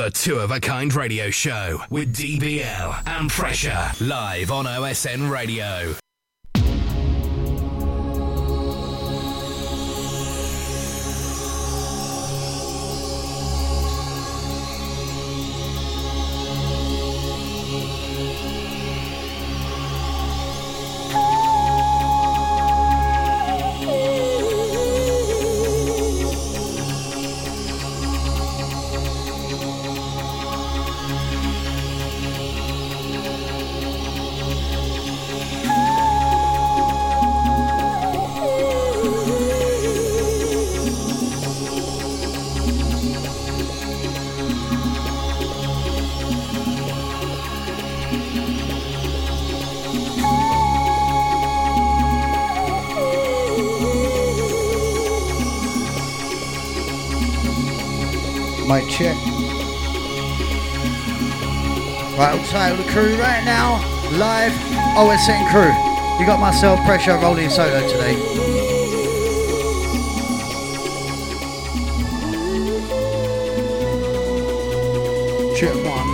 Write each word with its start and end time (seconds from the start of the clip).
The 0.00 0.10
Two 0.10 0.38
of 0.38 0.50
a 0.50 0.58
Kind 0.58 0.94
Radio 0.94 1.28
Show 1.28 1.82
with 1.90 2.16
DBL 2.16 3.06
and 3.06 3.28
Pressure 3.28 3.92
live 4.00 4.50
on 4.50 4.64
OSN 4.64 5.30
Radio. 5.30 5.99
Outside 62.52 62.84
the 62.84 62.90
crew 62.90 63.14
right 63.14 63.44
now. 63.44 63.78
Live 64.18 64.50
OSN 64.96 65.48
crew. 65.52 65.70
You 66.18 66.26
got 66.26 66.40
myself 66.40 66.80
pressure 66.84 67.16
rolling 67.18 67.48
solo 67.48 67.80
today. 67.88 68.16
Check 75.56 75.76
one. 75.86 76.08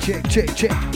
Check, 0.00 0.28
check, 0.28 0.56
check. 0.56 0.95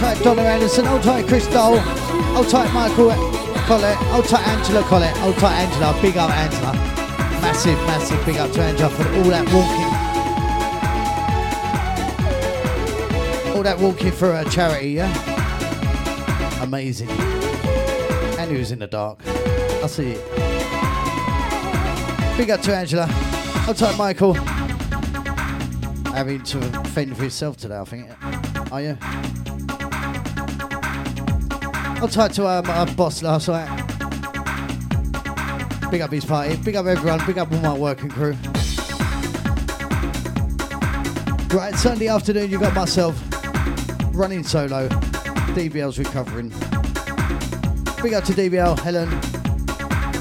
Tight 0.00 0.22
Donna 0.24 0.40
Anderson, 0.40 0.86
hold 0.86 1.02
tight 1.02 1.26
Chris 1.28 1.46
Dole, 1.48 1.78
hold 1.78 2.48
tight 2.48 2.72
Michael 2.72 3.10
Collett, 3.66 3.96
hold 3.96 4.24
tight 4.24 4.48
Angela 4.48 4.82
Collett, 4.84 5.14
hold 5.18 5.36
tight 5.36 5.58
Angela, 5.60 5.94
big 6.00 6.16
up 6.16 6.30
Angela. 6.30 6.72
Massive, 7.42 7.76
massive 7.80 8.24
big 8.24 8.38
up 8.38 8.50
to 8.52 8.62
Angela 8.62 8.88
for 8.88 9.02
all 9.02 9.24
that 9.24 9.44
walking. 9.52 9.86
All 13.54 13.62
that 13.62 13.78
walking 13.78 14.10
for 14.10 14.32
a 14.32 14.44
charity, 14.48 14.92
yeah? 14.92 16.62
Amazing. 16.62 17.10
And 18.38 18.56
was 18.56 18.72
in 18.72 18.78
the 18.78 18.86
dark. 18.86 19.20
I 19.26 19.86
see 19.86 20.12
it. 20.12 20.26
Big 22.38 22.48
up 22.48 22.62
to 22.62 22.74
Angela. 22.74 23.06
Hold 23.06 23.76
tight 23.76 23.98
Michael. 23.98 24.32
Having 26.14 26.42
to 26.44 26.58
fend 26.88 27.14
for 27.14 27.22
himself 27.22 27.58
today, 27.58 27.76
I 27.76 27.84
think. 27.84 28.08
Are 28.72 28.80
you? 28.80 28.96
I 32.02 32.06
talked 32.06 32.34
to 32.36 32.46
um, 32.46 32.64
our 32.70 32.86
boss 32.94 33.22
last 33.22 33.48
night. 33.48 33.68
Big 35.90 36.00
up 36.00 36.10
his 36.10 36.24
party. 36.24 36.56
Big 36.56 36.74
up 36.74 36.86
everyone. 36.86 37.20
Big 37.26 37.36
up 37.36 37.52
all 37.52 37.58
my 37.58 37.76
working 37.76 38.08
crew. 38.08 38.32
Right, 41.54 41.74
Sunday 41.74 42.08
afternoon, 42.08 42.50
you 42.50 42.58
got 42.58 42.74
myself 42.74 43.20
running 44.14 44.42
solo. 44.44 44.88
DBL's 44.88 45.98
recovering. 45.98 46.48
Big 48.02 48.14
up 48.14 48.24
to 48.24 48.32
DBL, 48.32 48.78
Helen. 48.78 49.12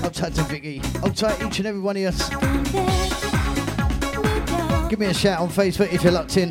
Up 0.03 0.11
tight 0.11 0.33
to 0.35 0.43
Vicky. 0.43 0.81
Up 1.01 1.15
tight 1.15 1.41
each 1.43 1.59
and 1.59 1.67
every 1.67 1.79
one 1.79 1.95
of 1.95 2.03
us. 2.07 2.29
Give 4.89 4.99
me 4.99 5.05
a 5.05 5.13
shout 5.13 5.39
on 5.39 5.47
Facebook 5.47 5.93
if 5.93 6.03
you're 6.03 6.11
locked 6.11 6.35
in. 6.35 6.49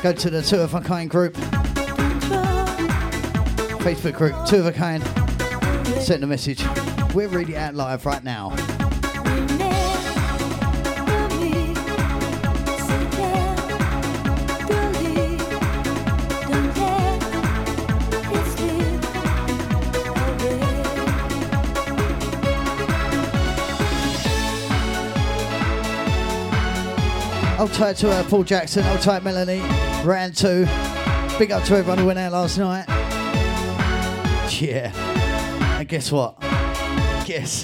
Go 0.00 0.14
to 0.14 0.30
the 0.30 0.40
Two 0.40 0.60
of 0.60 0.72
a 0.72 0.80
Kind 0.80 1.10
group. 1.10 1.36
Facebook 3.88 4.12
group, 4.12 4.34
Two 4.46 4.58
of 4.58 4.66
a 4.66 4.72
Kind. 4.72 5.02
Send 6.02 6.22
a 6.22 6.26
message. 6.26 6.62
We're 7.14 7.28
reading 7.28 7.56
out 7.56 7.74
live 7.74 8.04
right 8.04 8.22
now. 8.22 8.50
Hold 27.56 27.72
tight 27.72 27.96
to 27.96 28.10
uh, 28.10 28.22
Paul 28.24 28.44
Jackson. 28.44 28.82
Hold 28.82 29.00
tight, 29.00 29.24
Melanie. 29.24 29.62
Round 30.04 30.36
two. 30.36 30.66
Big 31.38 31.52
up 31.52 31.64
to 31.64 31.76
everyone 31.76 31.96
who 31.96 32.04
went 32.04 32.18
out 32.18 32.32
last 32.32 32.58
night. 32.58 32.97
Yeah. 34.62 34.92
And 35.78 35.88
guess 35.88 36.10
what? 36.10 36.40
Guess. 37.24 37.62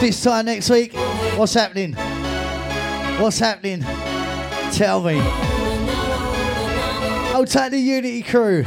This 0.00 0.20
time 0.20 0.46
next 0.46 0.68
week, 0.68 0.94
what's 1.36 1.54
happening? 1.54 1.92
What's 3.20 3.38
happening? 3.38 3.82
Tell 4.72 5.00
me. 5.00 5.20
Hold 7.30 7.46
take 7.46 7.70
the 7.70 7.78
Unity 7.78 8.22
crew. 8.22 8.64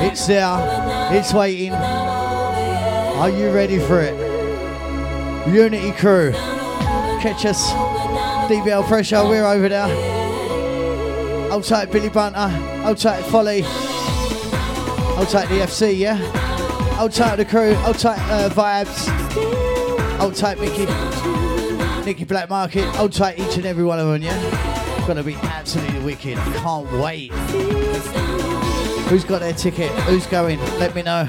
it's 0.00 0.28
there. 0.28 1.10
It's 1.10 1.34
waiting. 1.34 1.72
Are 1.72 3.30
you 3.30 3.50
ready 3.50 3.80
for 3.80 4.00
it? 4.00 4.14
Unity 5.52 5.90
crew. 5.90 6.30
Catch 7.20 7.46
us. 7.46 7.68
DBL 8.48 8.86
pressure, 8.86 9.24
we're 9.24 9.44
over 9.44 9.68
there. 9.68 10.17
Hold 11.50 11.64
tight 11.64 11.90
Billy 11.90 12.10
Bunter. 12.10 12.48
Hold 12.82 12.98
tight 12.98 13.22
Folly. 13.24 13.62
Hold 13.62 15.28
tight 15.28 15.48
the 15.48 15.60
FC, 15.60 15.98
yeah? 15.98 16.16
Hold 16.96 17.12
tight 17.12 17.36
the 17.36 17.44
crew. 17.44 17.74
Tight 17.94 18.18
uh, 18.30 18.50
Vibes. 18.50 19.08
Hold 20.18 20.34
tight 20.34 20.60
Mickey. 20.60 20.86
Nicky 22.04 22.24
Black 22.24 22.50
Market. 22.50 22.84
Hold 22.96 23.12
tight 23.12 23.38
each 23.38 23.56
and 23.56 23.64
every 23.64 23.84
one 23.84 23.98
of 23.98 24.08
them, 24.08 24.22
yeah? 24.22 24.96
It's 24.98 25.06
gonna 25.06 25.22
be 25.22 25.34
absolutely 25.36 26.00
wicked. 26.00 26.36
Can't 26.36 26.90
wait. 26.92 27.32
Who's 29.08 29.24
got 29.24 29.40
their 29.40 29.54
ticket? 29.54 29.90
Who's 30.02 30.26
going? 30.26 30.58
Let 30.78 30.94
me 30.94 31.02
know. 31.02 31.24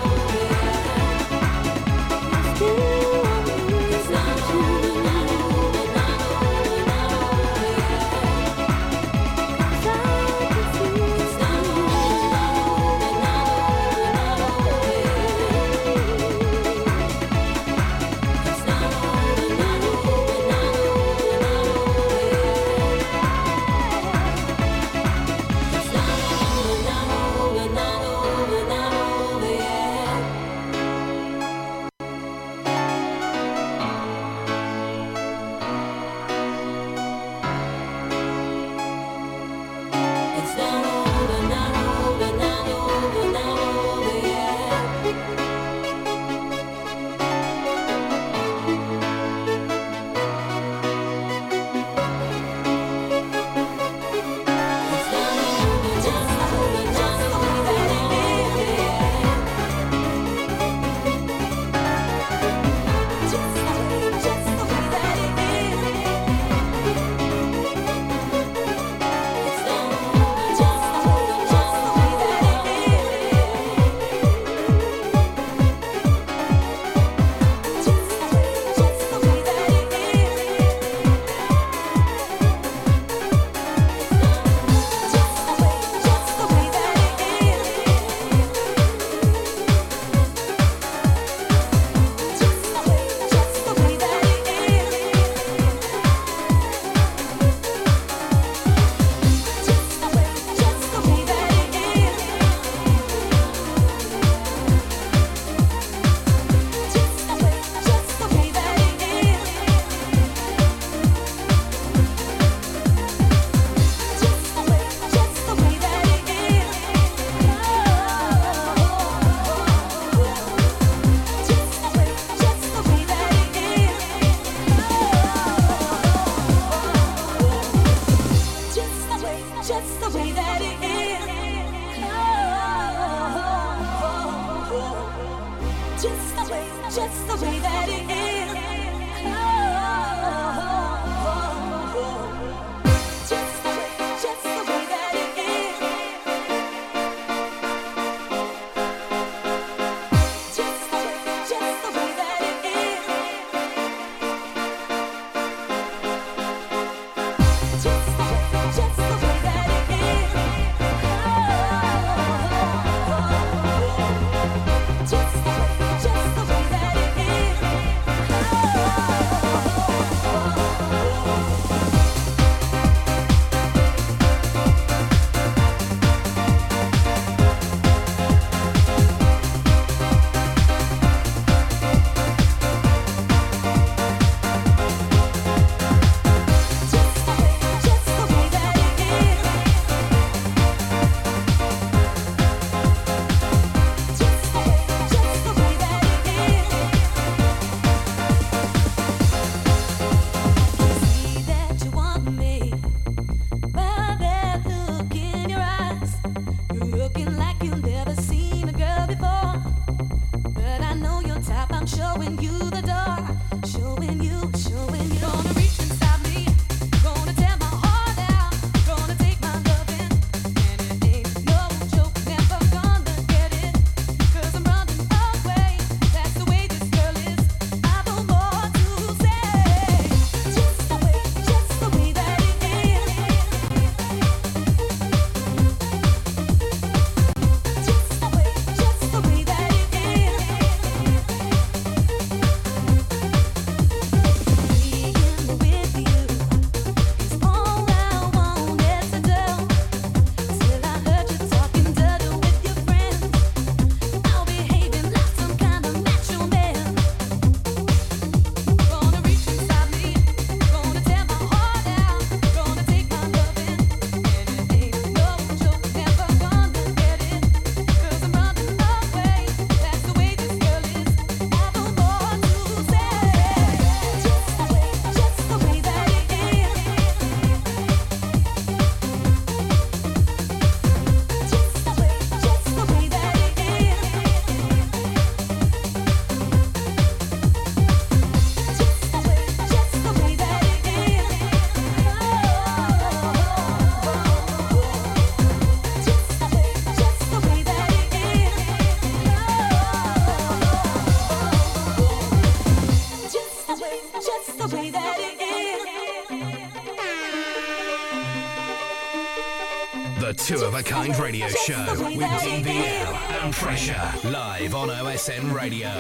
Pressure, 313.70 314.28
live 314.28 314.74
on 314.74 314.90
OSN 314.90 315.54
Radio. 315.54 315.92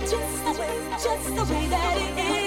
Just 0.00 0.44
the 0.46 0.56
way, 0.58 0.80
just 0.92 1.36
the 1.36 1.44
way 1.52 1.66
that 1.66 1.96
it 1.98 2.36
is. 2.36 2.41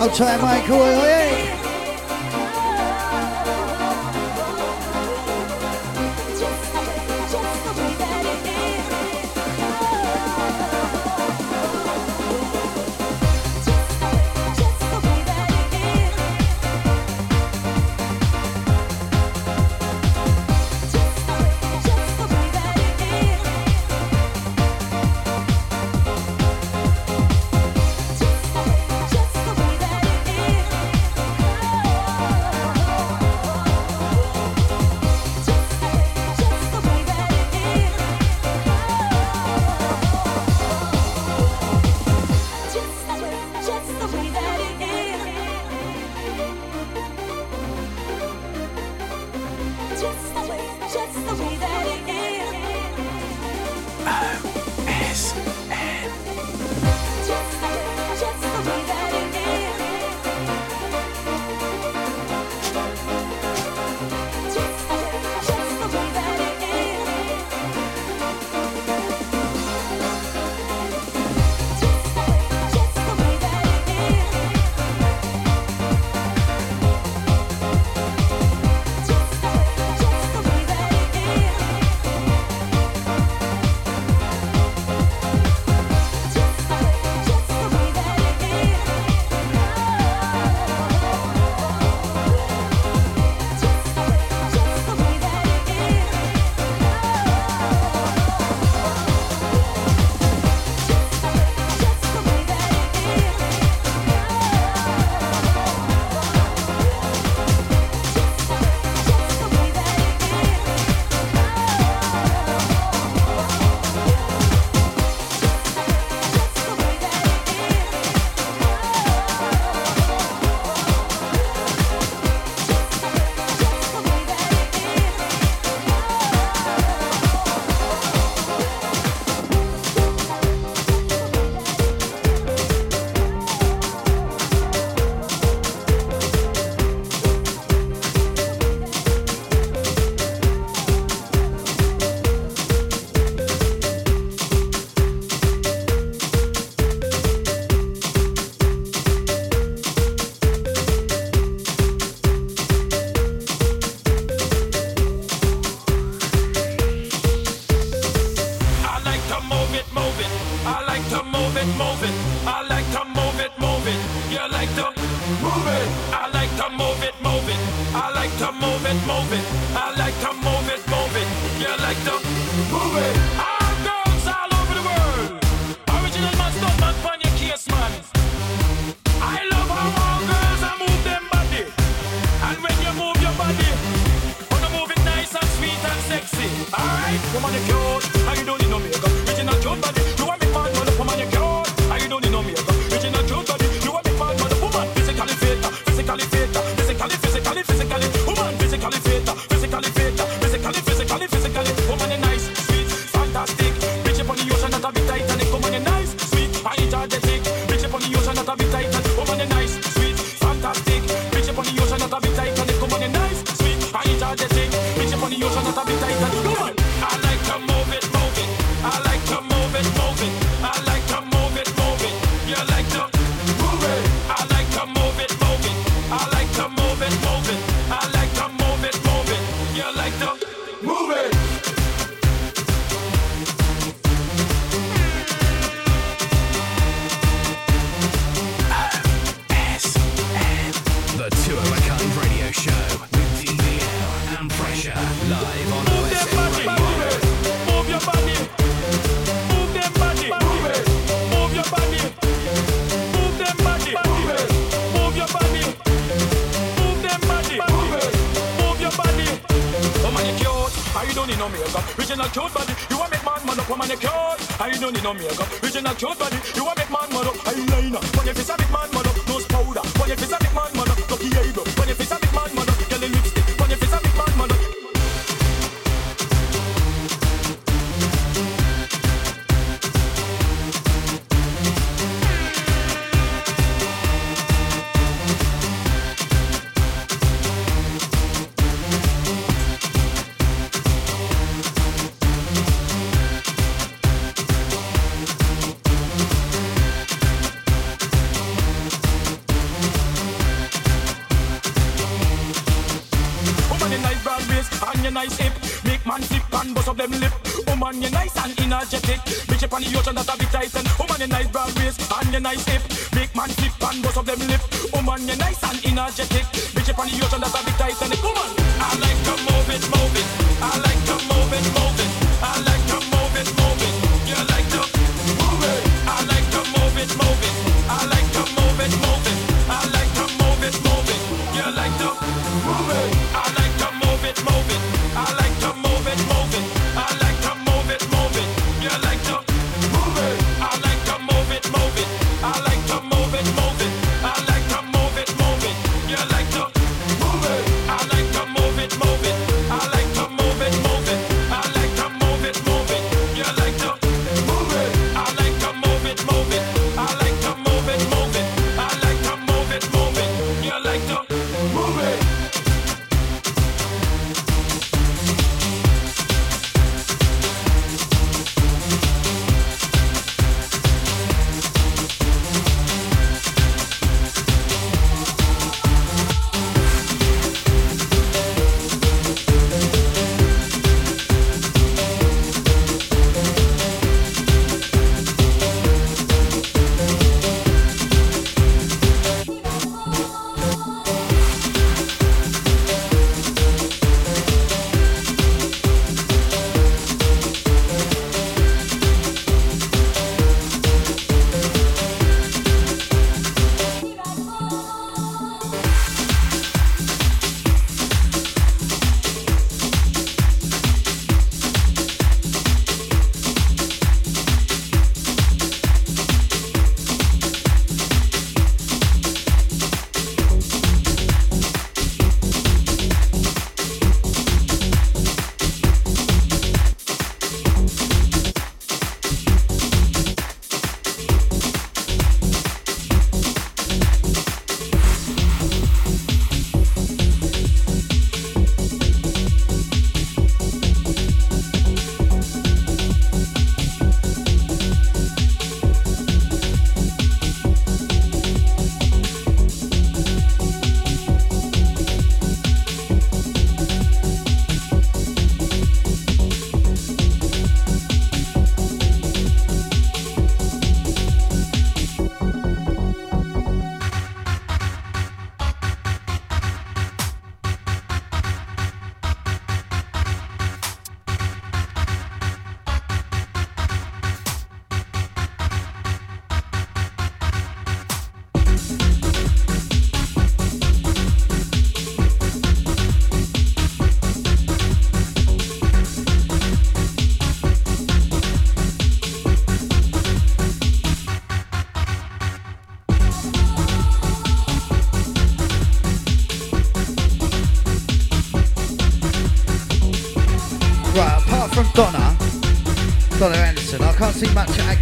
I'll 0.00 0.08
try 0.08 0.34
Michael. 0.40 0.82
Hey. 0.82 1.59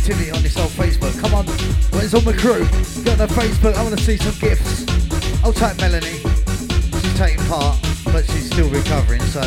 activity 0.09 0.31
on 0.31 0.43
this 0.43 0.57
old 0.57 0.71
Facebook. 0.71 1.19
Come 1.21 1.35
on, 1.35 1.45
Where's 1.93 2.15
all 2.15 2.23
my 2.23 2.33
crew. 2.33 2.65
Get 3.05 3.21
on 3.21 3.29
the 3.29 3.35
Facebook. 3.35 3.75
I 3.75 3.83
want 3.83 3.99
to 3.99 4.03
see 4.03 4.17
some 4.17 4.35
gifts. 4.41 4.87
I'll 5.45 5.53
take 5.53 5.77
Melanie. 5.77 6.21
She's 7.01 7.19
taking 7.19 7.45
part, 7.45 7.79
but 8.07 8.25
she's 8.25 8.47
still 8.47 8.71
recovering. 8.71 9.21
So, 9.21 9.43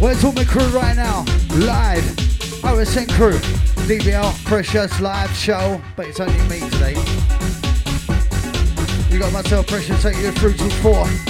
where's 0.00 0.24
all 0.24 0.32
my 0.32 0.44
crew 0.44 0.66
right 0.68 0.96
now, 0.96 1.24
live. 1.56 2.02
OSN 2.64 3.10
crew, 3.10 3.38
DBL 3.86 4.44
Pressure 4.46 4.88
live 5.02 5.30
show, 5.36 5.80
but 5.96 6.06
it's 6.06 6.20
only 6.20 6.40
me 6.48 6.60
today. 6.70 6.96
You 9.10 9.18
got 9.18 9.34
myself 9.34 9.66
Pressure 9.66 9.98
take 9.98 10.16
you 10.16 10.32
through 10.32 10.54
to 10.54 10.70
four. 10.80 11.29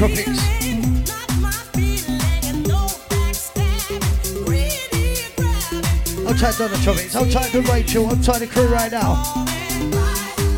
Donna 0.00 0.14
Tropics. 0.16 0.40
I'll 6.26 6.34
try 6.34 6.52
Donna 6.52 6.76
Tropics. 6.82 7.16
I'll 7.16 7.30
try 7.30 7.48
to 7.50 7.60
Rachel. 7.60 8.06
I'll 8.06 8.22
try 8.22 8.38
the 8.38 8.46
crew 8.46 8.66
right 8.68 8.90
now. 8.90 9.22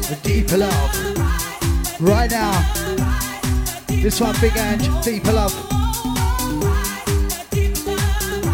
The 0.09 0.17
deeper 0.23 0.59
love. 0.59 2.01
Right 2.01 2.31
now. 2.31 2.53
This 3.89 4.21
one, 4.21 4.37
Big 4.41 4.57
Ange, 4.57 4.89
deeper 5.05 5.33
love. 5.33 5.53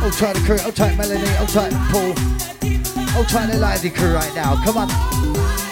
I'll 0.00 0.10
try 0.10 0.32
the 0.32 0.42
crew. 0.46 0.58
I'll 0.62 0.72
try 0.72 0.94
Melanie. 0.96 1.28
I'll 1.36 1.46
try 1.46 1.68
Paul. 1.90 2.14
I'll 3.14 3.26
try 3.26 3.44
the 3.44 3.58
lively 3.58 3.90
crew 3.90 4.14
right 4.14 4.34
now. 4.34 4.56
Come 4.64 4.78
on. 4.78 4.88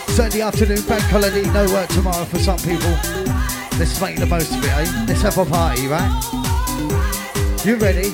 Sunday 0.09 0.43
afternoon, 0.43 0.83
bank 0.87 1.05
holiday, 1.05 1.45
no 1.53 1.65
work 1.73 1.89
tomorrow 1.89 2.27
for 2.27 2.39
some 2.39 2.59
people. 2.59 3.46
Let's 3.79 4.01
make 4.01 4.17
the 4.17 4.25
most 4.25 4.53
of 4.53 4.65
it, 4.65 4.71
eh? 4.71 5.05
Let's 5.07 5.21
have 5.21 5.37
a 5.37 5.45
party, 5.45 5.87
right? 5.87 6.09
You 7.63 7.77
ready? 7.77 8.09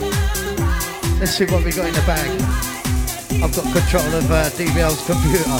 Let's 1.20 1.36
see 1.36 1.44
what 1.46 1.64
we 1.64 1.70
got 1.70 1.86
in 1.86 1.94
the 1.94 2.02
bag. 2.04 2.28
I've 3.40 3.54
got 3.54 3.62
control 3.72 4.12
of 4.12 4.28
uh, 4.28 4.50
DBL's 4.58 5.06
computer. 5.06 5.58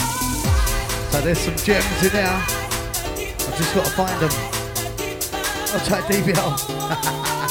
So 1.09 1.21
there's 1.21 1.39
some 1.39 1.55
gems 1.55 2.03
in 2.03 2.11
there. 2.11 2.27
I've 2.27 3.55
just 3.55 3.73
got 3.73 3.85
to 3.85 3.91
find 3.91 4.19
them. 4.19 4.31
I'll 5.71 5.85
try 5.85 6.01
DBL. 6.01 6.51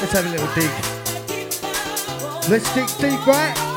Let's 0.00 0.12
have 0.12 0.26
a 0.26 0.30
little 0.30 0.52
dig. 0.54 0.70
Let's 2.50 2.74
dig 2.74 2.88
deep, 2.98 3.26
right? 3.26 3.75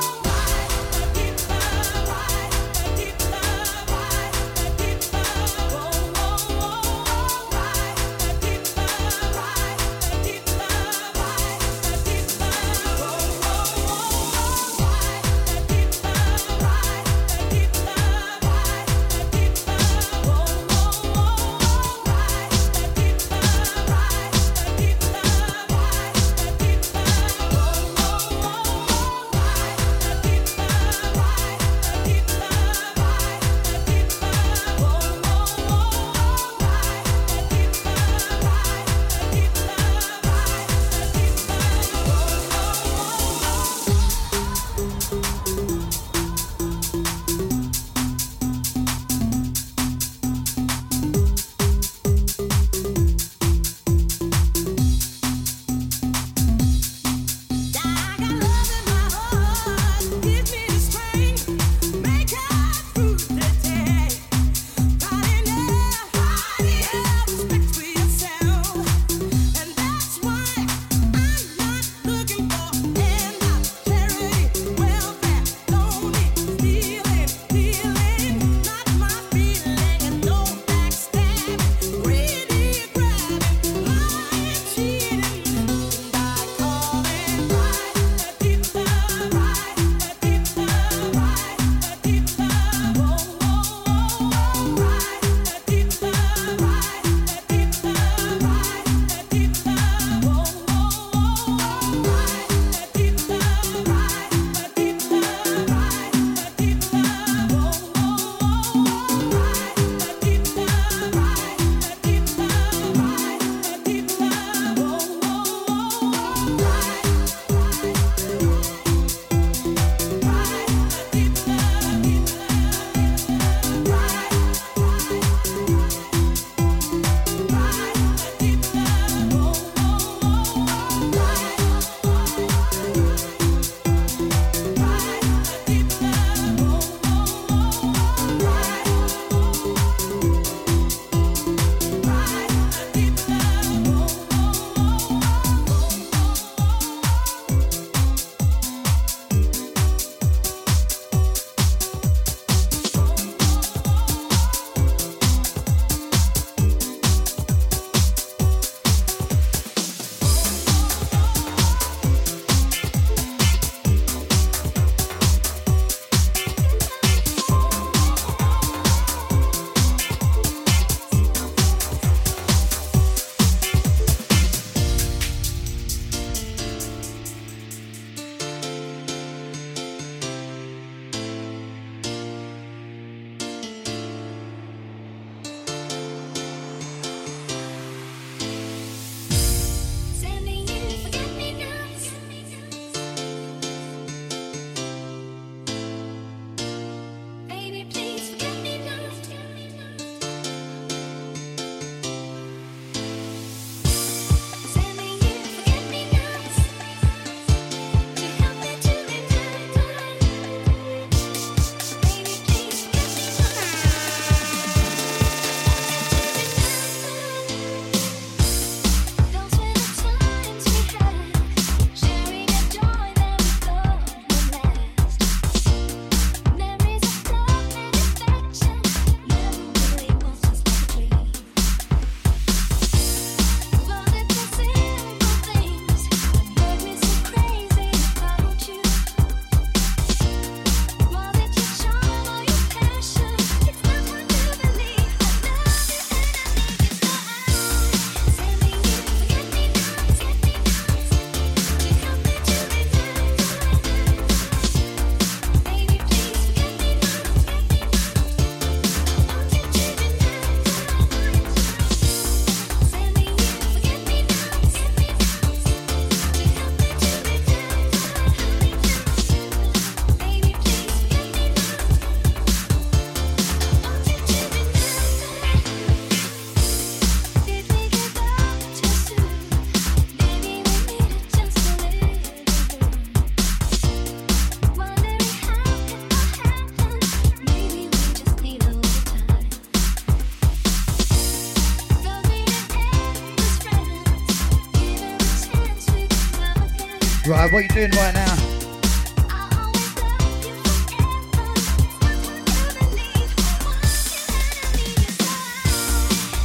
What 297.52 297.64
you 297.64 297.70
doing 297.70 297.90
right 297.92 298.14
now? 298.14 298.36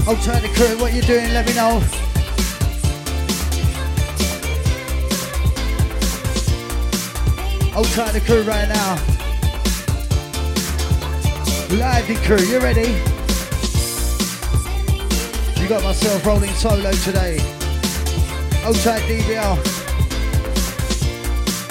Oh, 0.07 0.15
Alternative 0.17 0.57
crew, 0.57 0.79
what 0.79 0.93
are 0.93 0.97
you 0.97 1.03
doing? 1.03 1.31
Let 1.35 1.47
me 1.47 1.53
know. 1.53 1.83
Oh, 7.75 7.85
Alternative 7.85 8.25
crew 8.25 8.43
right 8.45 8.67
now. 8.67 8.97
Lively 11.77 12.17
crew, 12.25 12.39
you 12.47 12.61
ready? 12.61 12.93
You 15.61 15.69
got 15.69 15.83
myself 15.83 16.25
rolling 16.25 16.53
solo 16.53 16.93
today. 16.93 17.41
Old 18.65 18.77
tight 18.77 19.03
DBL. 19.03 19.74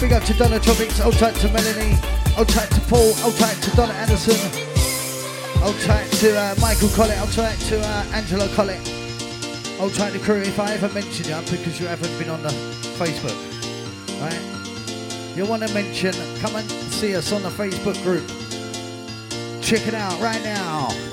Big 0.03 0.11
up 0.11 0.23
to 0.23 0.33
Donna 0.33 0.59
Tropics, 0.59 0.99
old 0.99 1.13
tight 1.13 1.33
to 1.35 1.47
Melanie, 1.47 1.97
old 2.37 2.49
tight 2.49 2.69
to 2.71 2.81
Paul, 2.89 3.13
old 3.23 3.37
tight 3.37 3.55
to 3.61 3.73
Donna 3.73 3.93
Anderson, 3.93 4.35
old 5.63 5.79
tight 5.79 6.11
to 6.19 6.37
uh, 6.37 6.53
Michael 6.59 6.89
Collett, 6.89 7.21
old 7.21 7.31
tight 7.31 7.57
to 7.69 7.79
uh, 7.79 8.05
Angela 8.11 8.49
Collett, 8.49 8.81
old 9.79 9.93
tight 9.93 10.11
to 10.11 10.19
crew. 10.19 10.41
If 10.41 10.59
I 10.59 10.73
ever 10.73 10.89
mention 10.89 11.29
you, 11.29 11.39
because 11.49 11.79
you 11.79 11.87
haven't 11.87 12.19
been 12.19 12.29
on 12.29 12.43
the 12.43 12.49
Facebook, 12.99 13.39
right? 14.19 15.37
You 15.37 15.45
want 15.45 15.65
to 15.65 15.73
mention, 15.73 16.13
come 16.41 16.57
and 16.57 16.69
see 16.69 17.15
us 17.15 17.31
on 17.31 17.41
the 17.41 17.47
Facebook 17.47 17.95
group. 18.03 18.27
Check 19.61 19.87
it 19.87 19.93
out 19.93 20.19
right 20.19 20.43
now. 20.43 21.12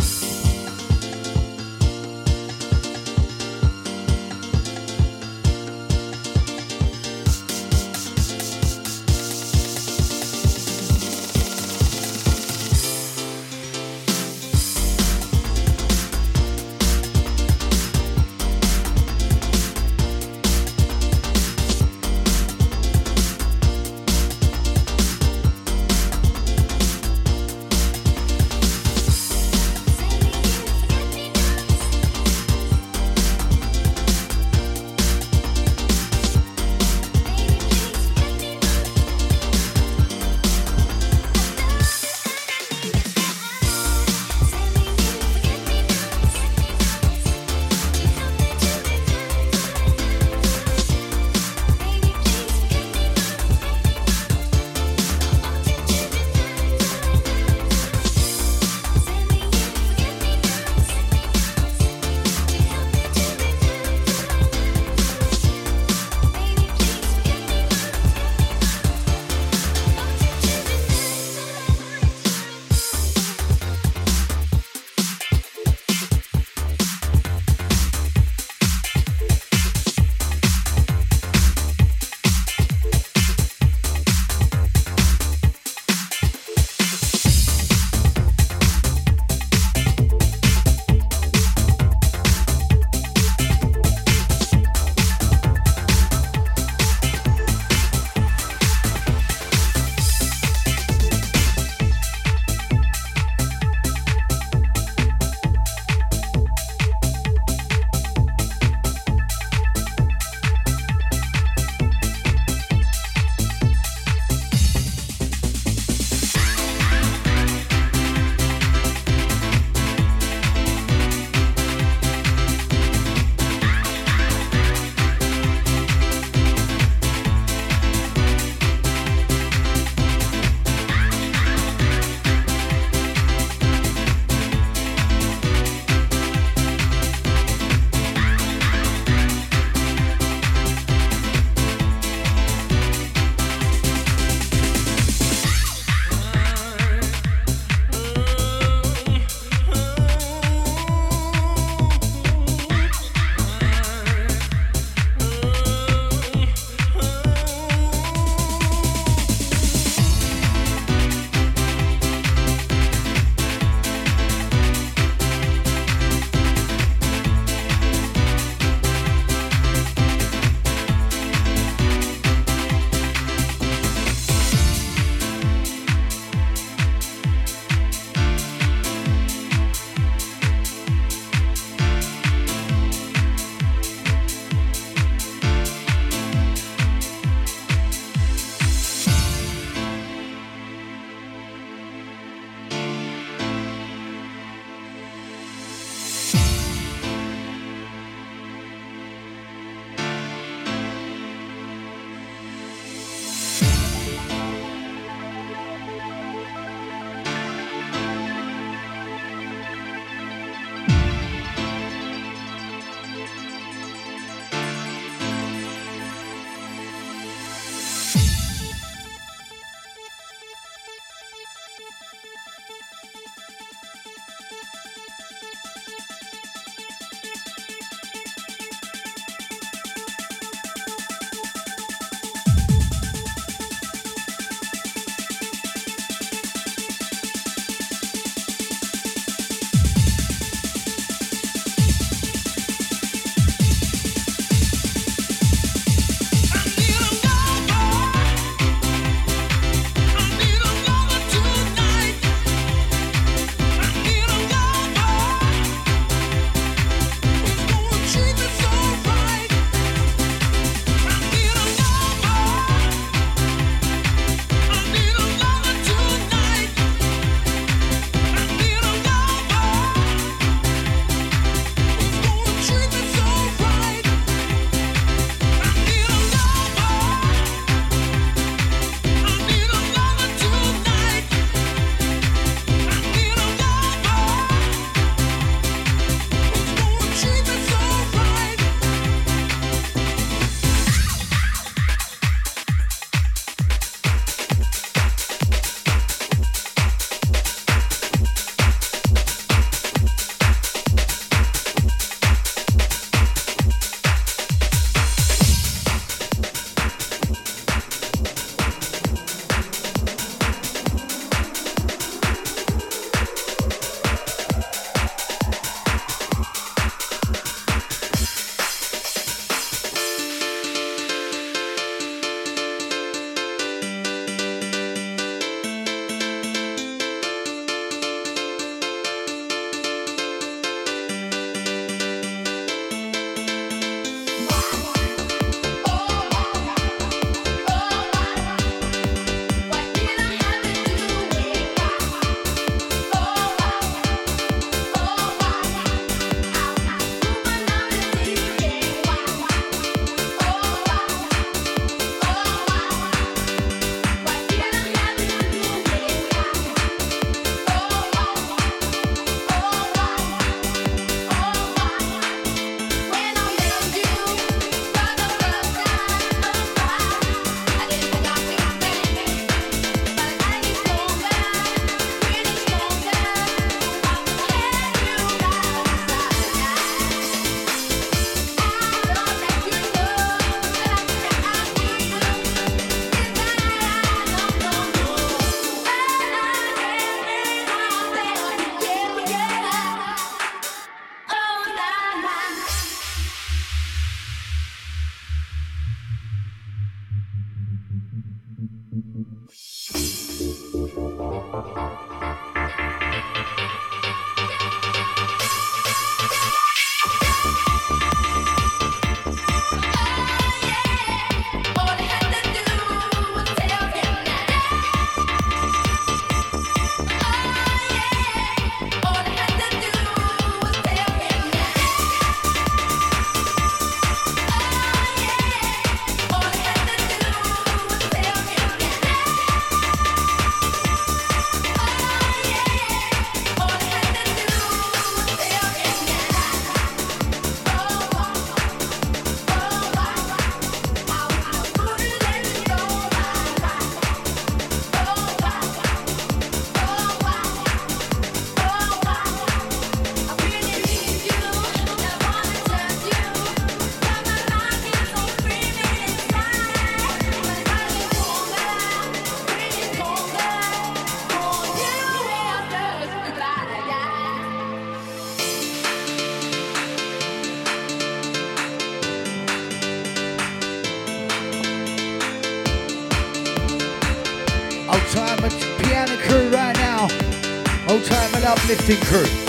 Uplifting 478.71 479.01
crew. 479.01 479.40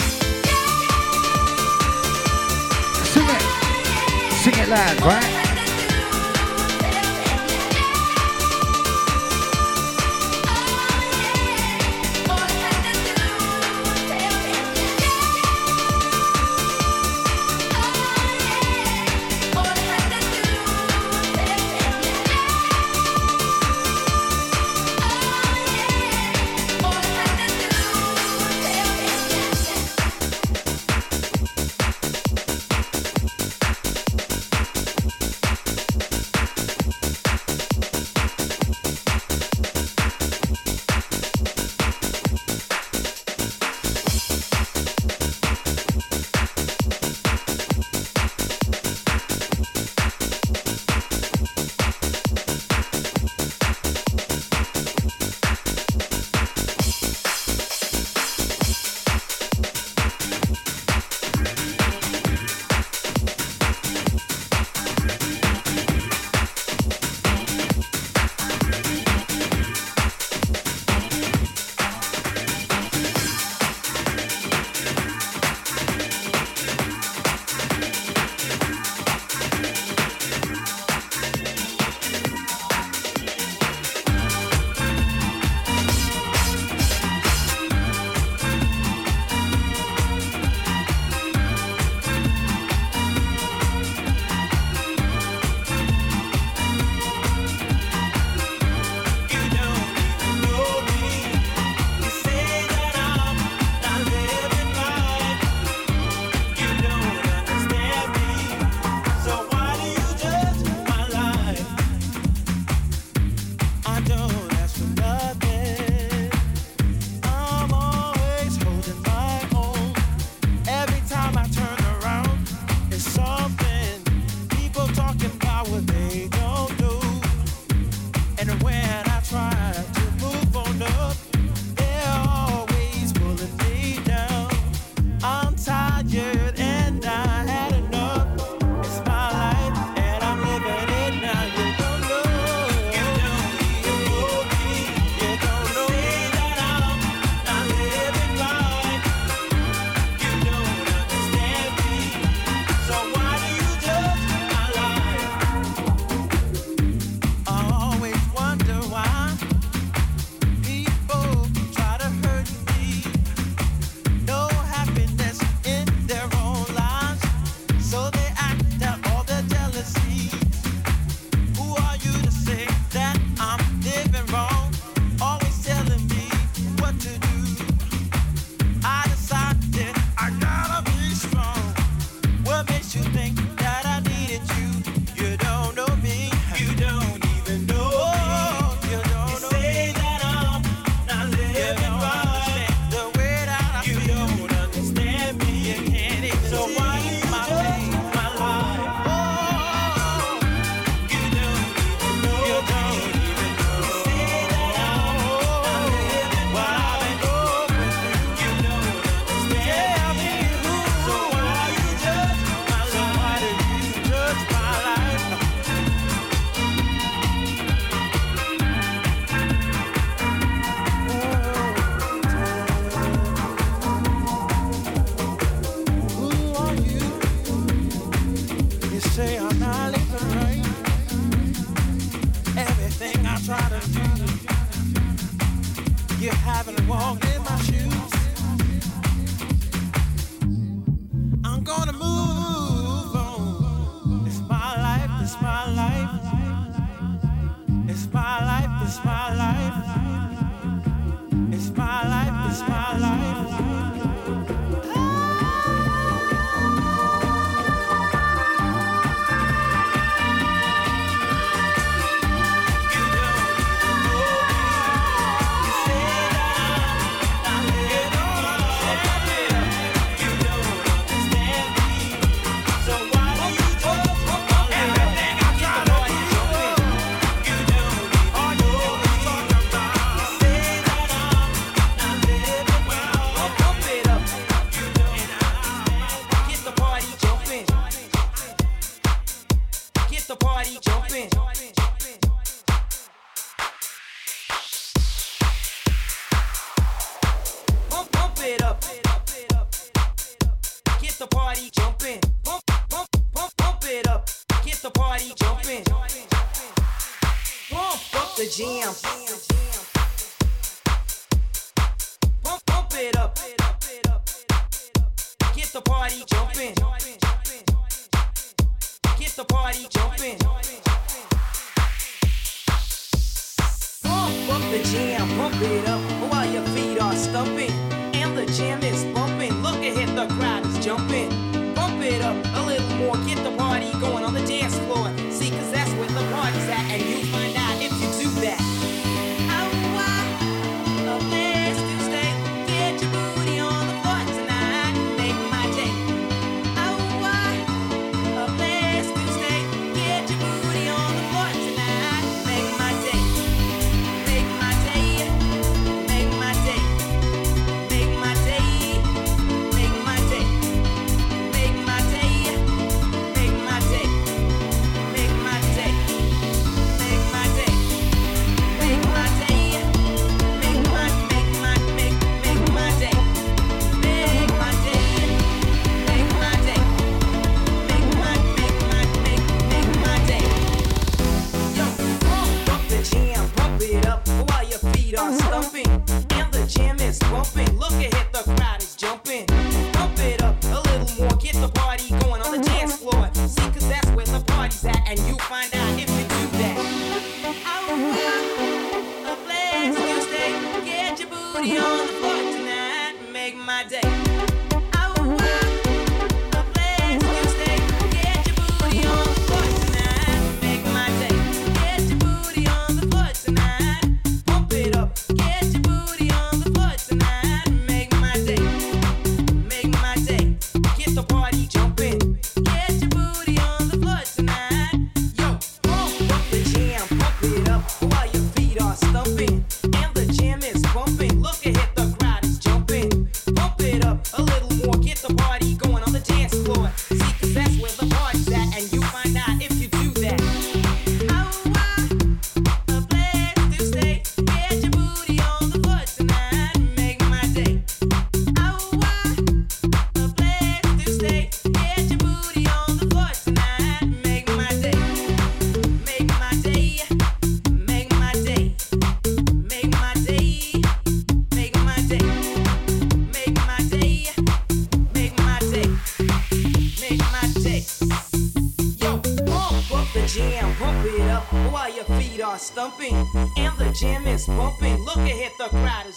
door. 114.17 114.40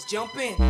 jump 0.07 0.37
in. 0.37 0.64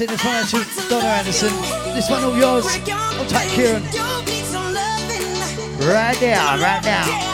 Anderson. 0.00 0.16
This 0.16 0.24
one 0.24 0.34
actually 0.34 0.88
Donna 0.88 1.08
Anderson. 1.08 1.94
This 1.94 2.10
one 2.10 2.24
all 2.24 2.36
yours. 2.36 2.66
I'll 2.66 3.26
take 3.26 3.48
Kieran. 3.50 3.82
Right 5.80 6.20
now, 6.20 6.60
right 6.60 6.84
now. 6.84 7.27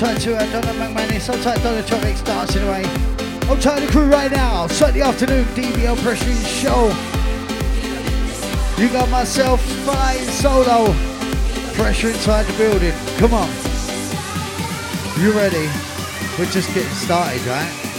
tight 0.00 0.18
to 0.18 0.34
uh, 0.34 0.50
Donna 0.50 0.72
McManus, 0.78 1.30
on 1.30 1.38
tight 1.42 1.62
Donna 1.62 1.82
Traffic 1.82 2.16
starts 2.16 2.56
in 2.56 2.62
a 2.62 2.70
way. 2.70 2.84
On 3.50 3.60
tight 3.60 3.80
the 3.80 3.86
crew 3.92 4.06
right 4.06 4.32
now, 4.32 4.66
Sunday 4.66 5.02
afternoon, 5.02 5.44
DBL 5.48 5.94
Pressure 5.98 6.32
Show. 6.46 6.86
You 8.80 8.88
got 8.88 9.10
myself, 9.10 9.60
fine 9.84 10.20
solo. 10.20 10.94
Pressure 11.74 12.08
inside 12.08 12.44
the 12.44 12.56
building, 12.56 12.94
come 13.18 13.34
on. 13.34 13.50
You 15.20 15.32
ready? 15.32 15.68
We're 16.38 16.50
just 16.50 16.72
getting 16.72 16.88
started, 16.94 17.42
right? 17.42 17.89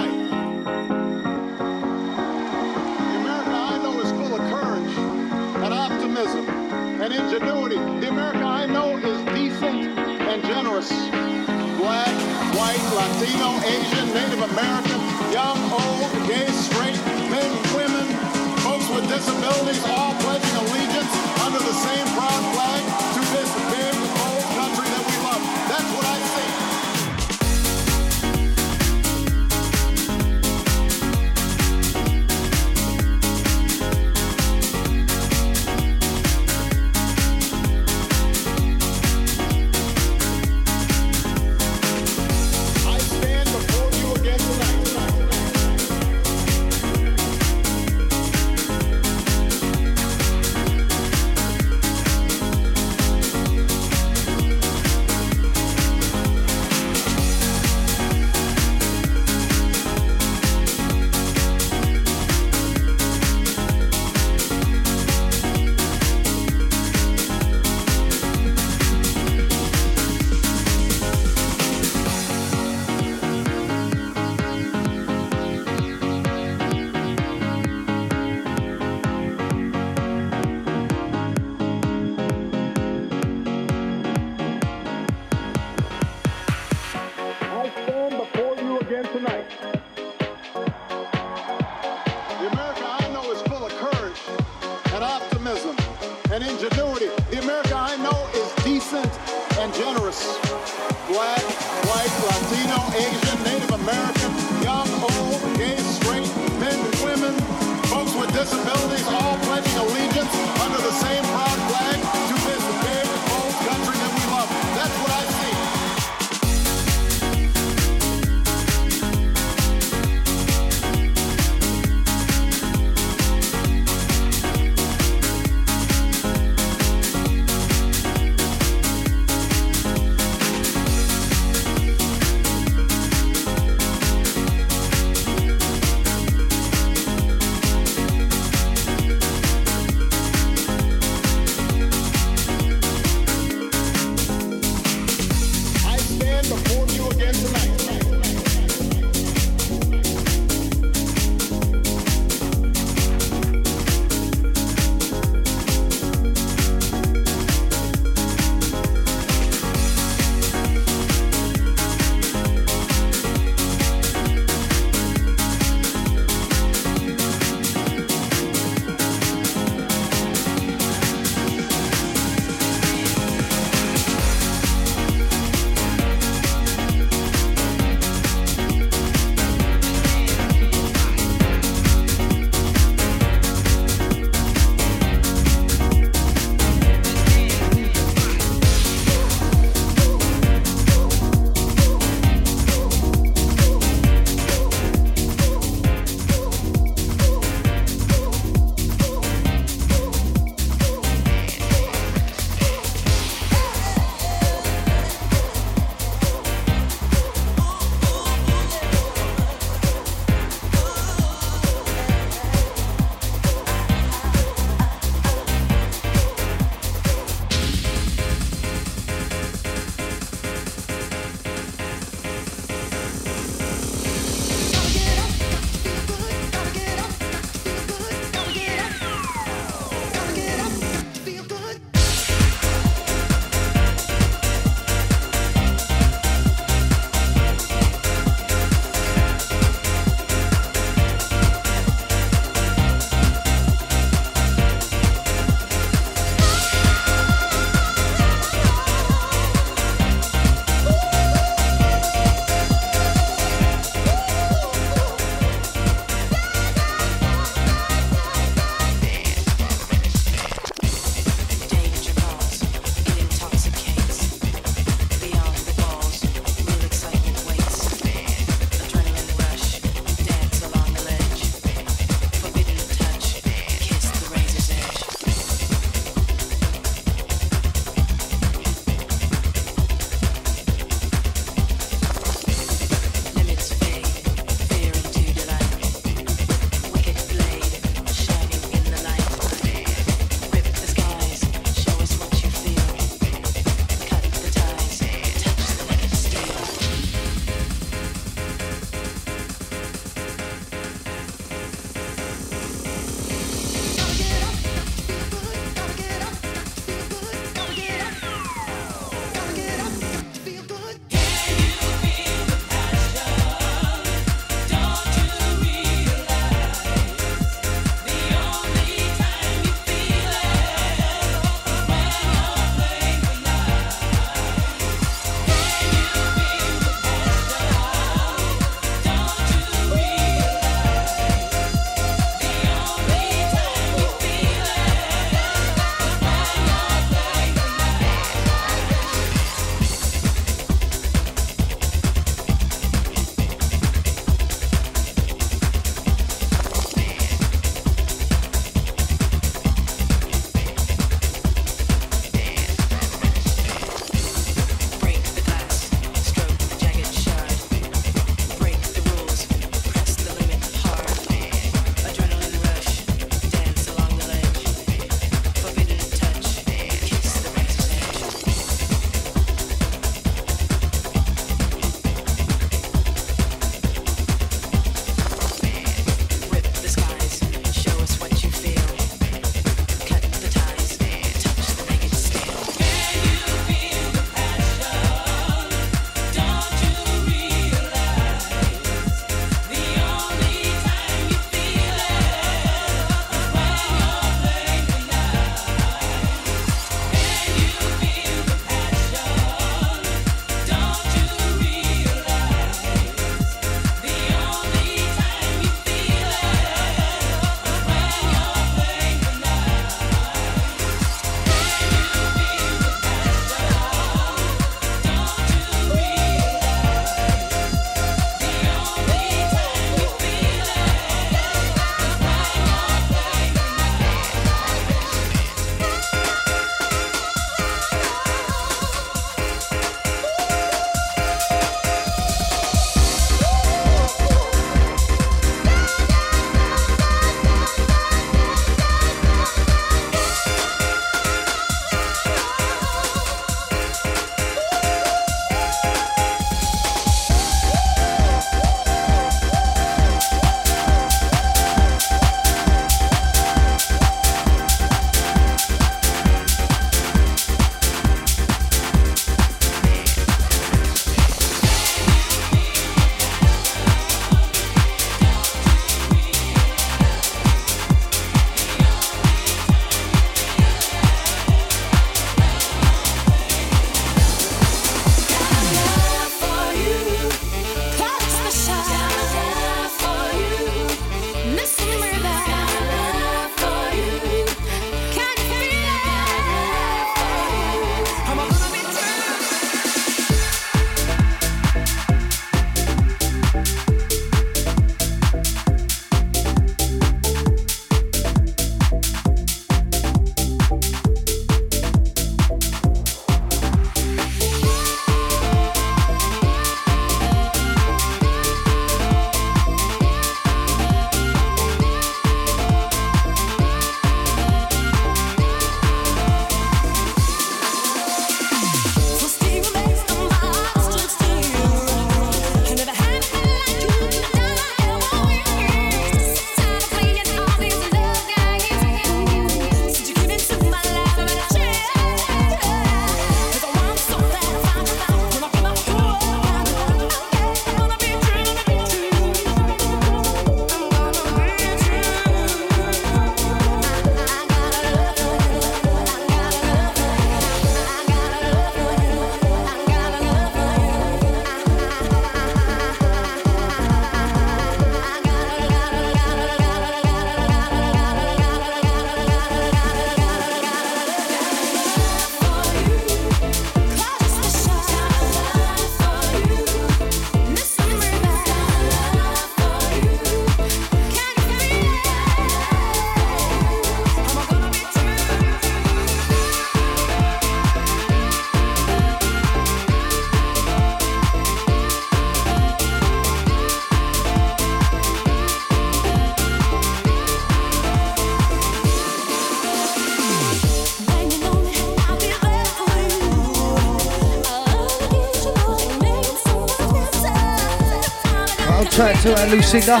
out 599.02 599.16
to 599.22 599.40
our 599.40 599.48
Lucinda. 599.48 600.00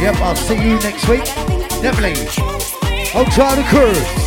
Yep, 0.00 0.16
I'll 0.16 0.36
see 0.36 0.54
you 0.54 0.78
next 0.78 1.08
week. 1.08 1.24
Definitely. 1.82 2.26
I'll 3.14 3.26
try 3.26 3.56
the 3.56 3.64
curse. 3.64 4.21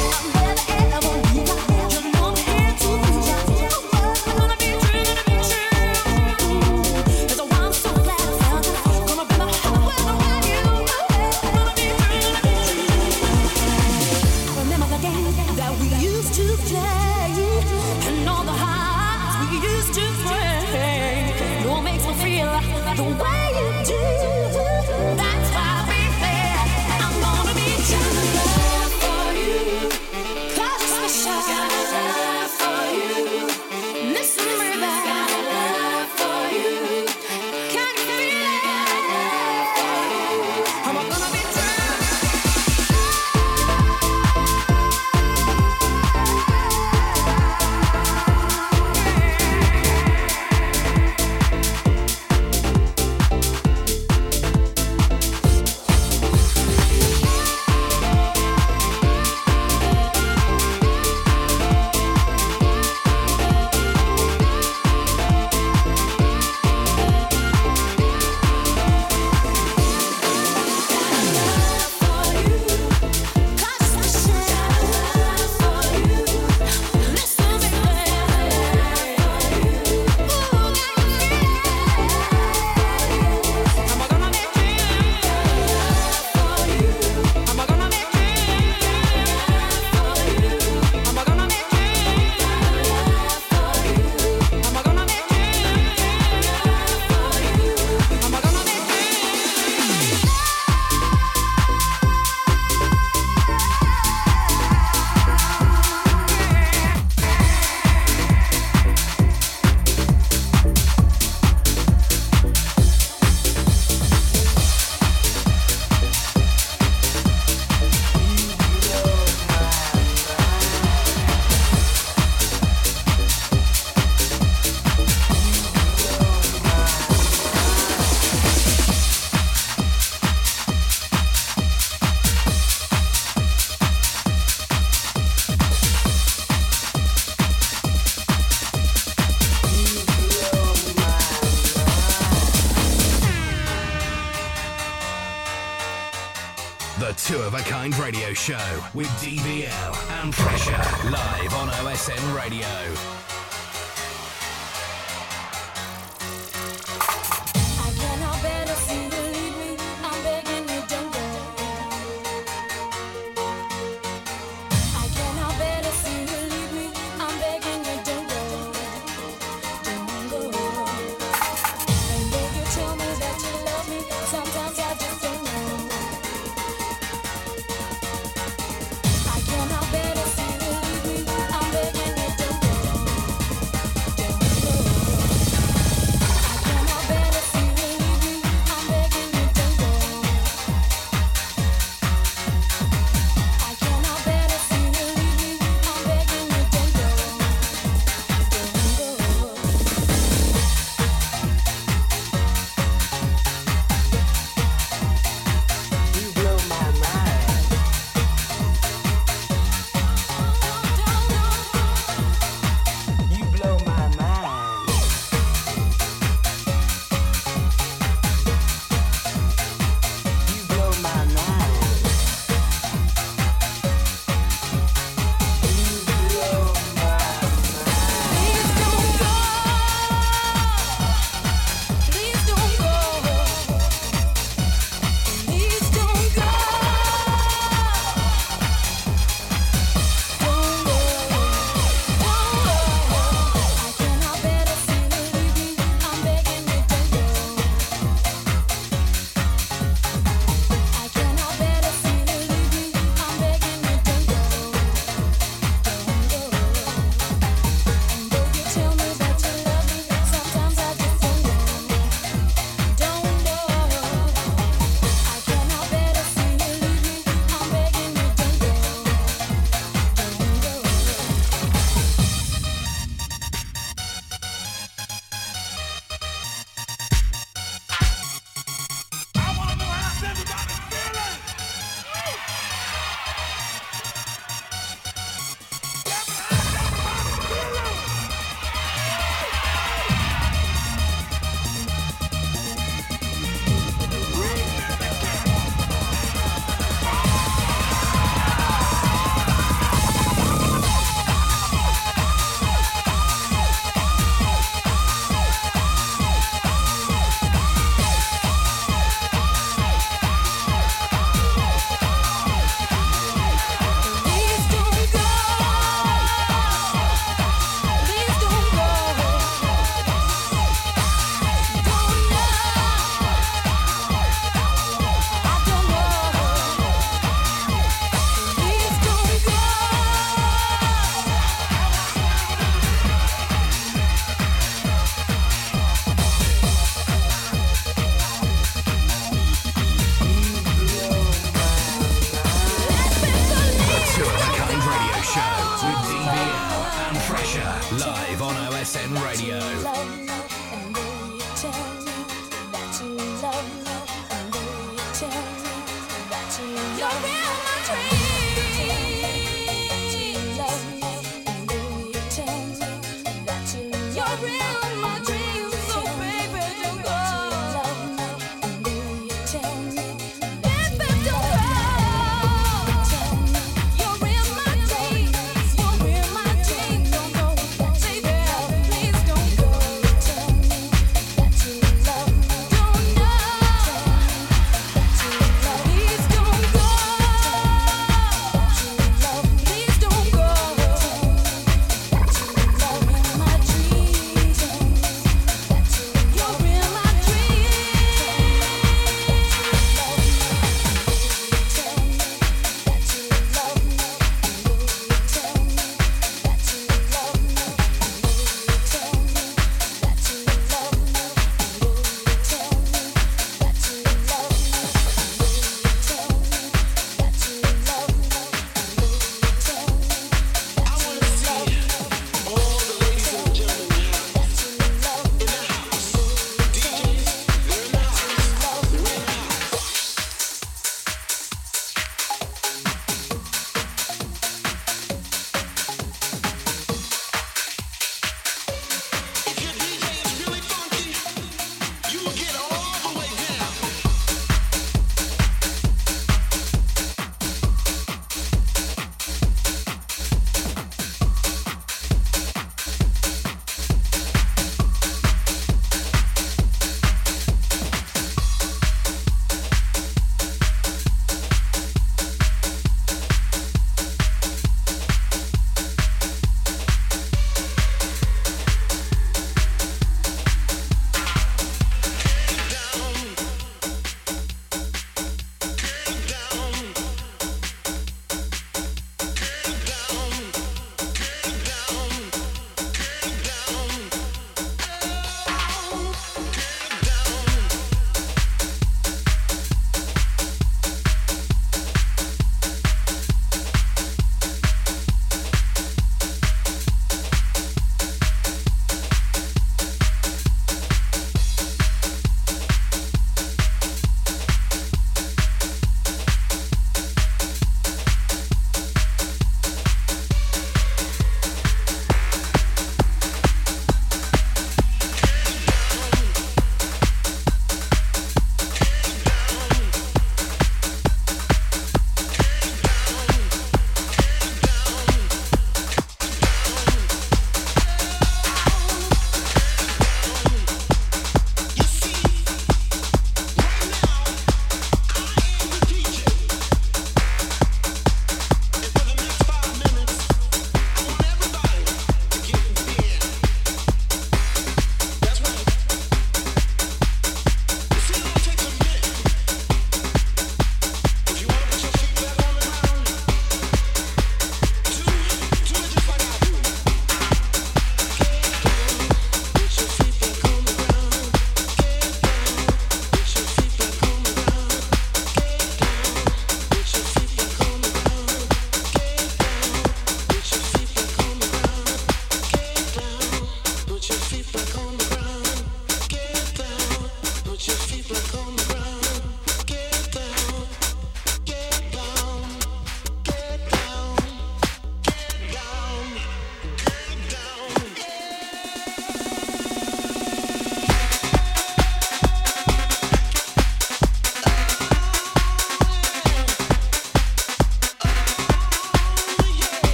with 148.96 149.08
DVL 149.20 150.22
and 150.22 150.32
Pressure 150.34 151.10
live 151.10 151.54
on 151.56 151.68
OSN 151.68 152.36
Radio. 152.36 153.15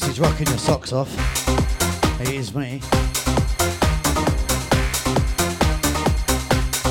This 0.00 0.08
is 0.08 0.18
rocking 0.18 0.48
your 0.48 0.58
socks 0.58 0.92
off. 0.92 1.08
It 2.20 2.30
is 2.30 2.52
me. 2.52 2.82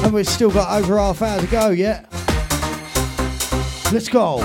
And 0.05 0.13
we've 0.13 0.25
still 0.25 0.49
got 0.49 0.81
over 0.81 0.97
half 0.97 1.21
hour 1.21 1.41
to 1.41 1.47
go 1.47 1.71
yet. 1.71 2.05
Let's 3.91 4.07
go. 4.07 4.39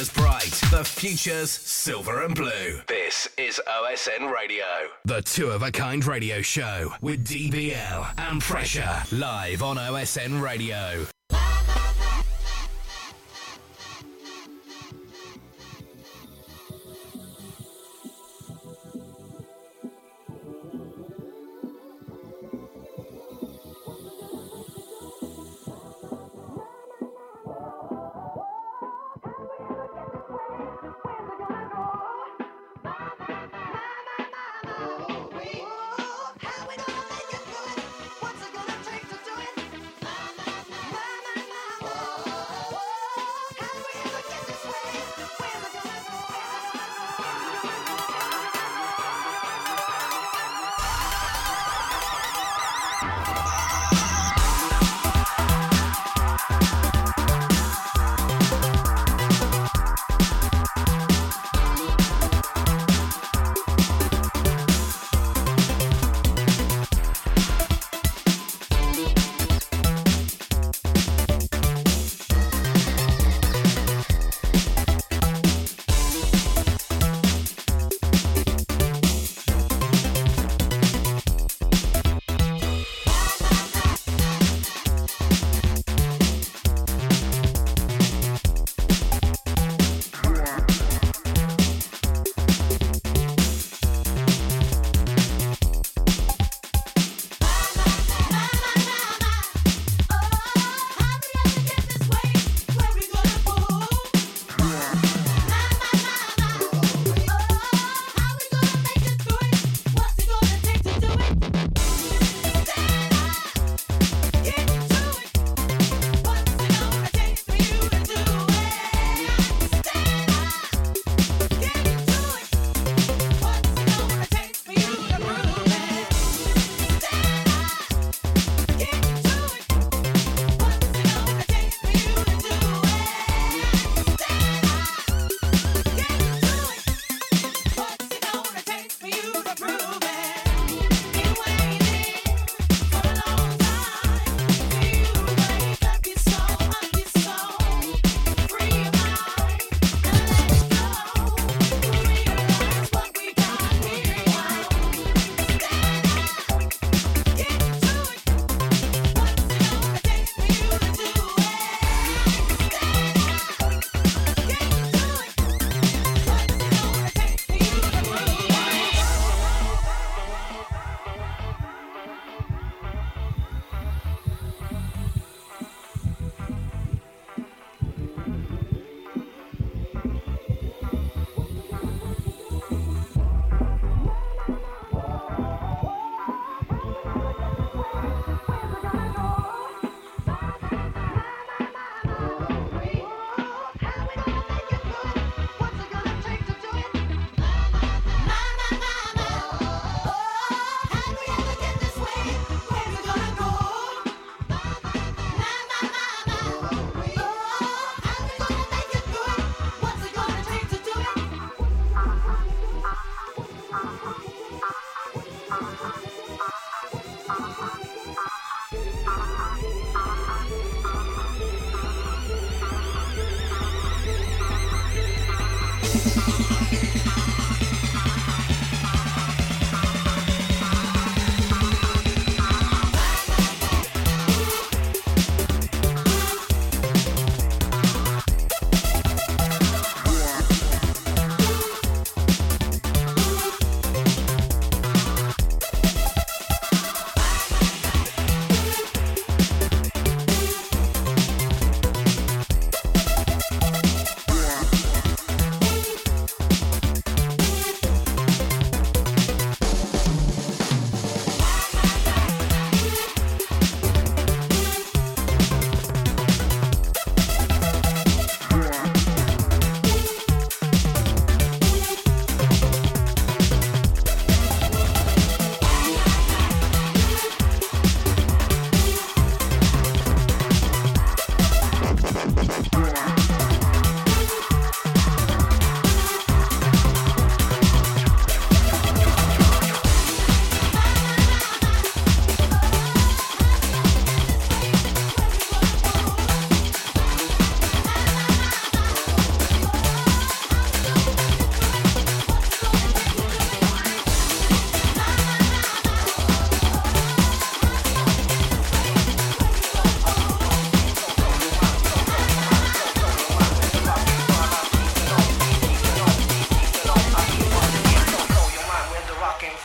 Future's 0.00 0.22
bright. 0.22 0.70
The 0.70 0.84
future's 0.84 1.50
silver 1.50 2.22
and 2.22 2.34
blue. 2.34 2.80
This 2.86 3.28
is 3.36 3.60
OSN 3.66 4.32
Radio. 4.32 4.64
The 5.04 5.20
two 5.22 5.50
of 5.50 5.62
a 5.62 5.70
kind 5.70 6.04
radio 6.04 6.40
show 6.40 6.92
with 7.02 7.26
DBL 7.26 8.18
and 8.18 8.40
Pressure. 8.40 9.02
Live 9.12 9.62
on 9.62 9.76
OSN 9.76 10.42
Radio. 10.42 11.06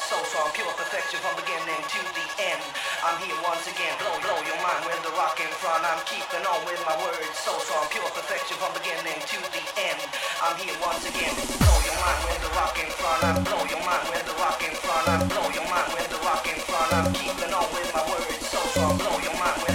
so 0.00 0.16
strong, 0.32 0.48
pure 0.56 0.72
perfection 0.80 1.20
from 1.20 1.36
beginning 1.36 1.82
to 1.92 2.00
the 2.16 2.26
end. 2.40 2.62
I'm 3.04 3.20
here 3.20 3.36
once 3.44 3.68
again, 3.68 3.92
blow, 4.00 4.16
blow 4.24 4.40
your 4.40 4.56
mind 4.64 4.80
with 4.88 5.00
the 5.04 5.12
rock 5.12 5.36
in 5.36 5.50
front. 5.60 5.84
I'm 5.84 6.00
keeping 6.08 6.40
on 6.40 6.60
with 6.64 6.80
my 6.88 6.96
words, 7.04 7.36
so 7.36 7.52
strong, 7.60 7.84
pure 7.92 8.08
perfection 8.16 8.56
from 8.56 8.72
beginning 8.72 9.20
to 9.20 9.38
the 9.52 9.64
end. 9.76 10.00
I'm 10.40 10.56
here 10.56 10.72
once 10.80 11.04
again, 11.04 11.36
blow 11.60 11.78
your 11.84 11.96
mind 12.00 12.20
with 12.24 12.40
the 12.40 12.52
rock 12.56 12.76
in 12.80 12.88
front. 12.96 13.20
I'm 13.28 13.44
blow 13.44 13.60
your 13.68 13.82
mind 13.84 14.04
with 14.08 14.24
the 14.24 14.36
rock 14.40 14.60
in 14.64 14.72
front. 14.72 15.04
I'm 15.04 15.28
blow 15.28 15.46
your 15.52 15.66
mind 15.68 15.88
with 15.92 16.08
the 16.08 16.20
rock 16.24 16.44
in 16.48 16.58
front. 16.64 16.88
I'm 16.88 17.08
keeping 17.12 17.52
on 17.52 17.66
with 17.68 17.88
my 17.92 18.02
words, 18.08 18.40
so 18.48 18.60
strong, 18.72 18.96
blow 18.96 19.16
your 19.20 19.36
mind 19.36 19.58
with 19.68 19.73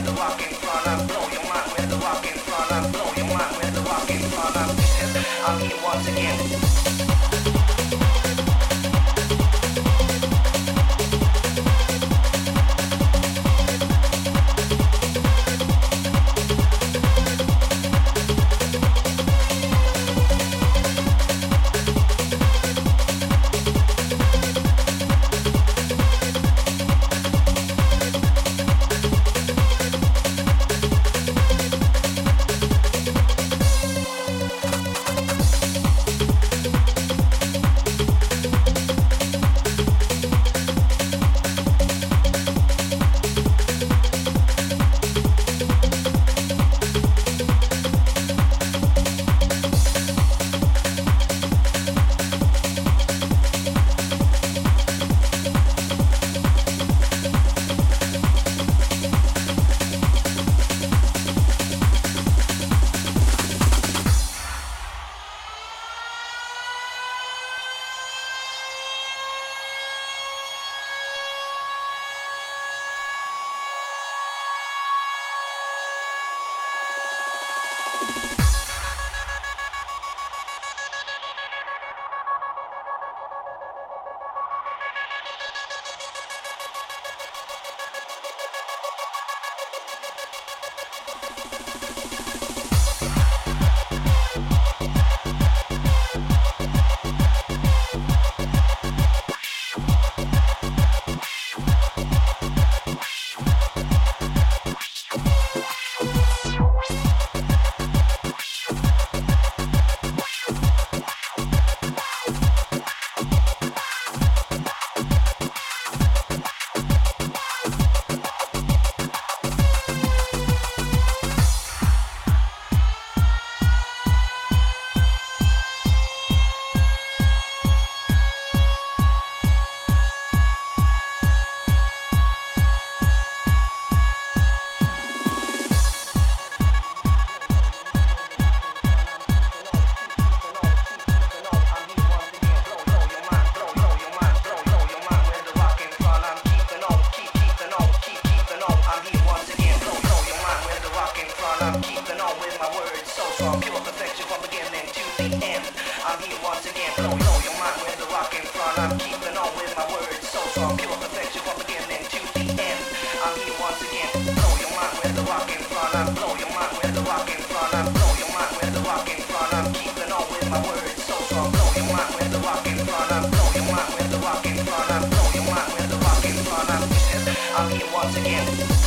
once 177.94 178.16
again. 178.18 178.80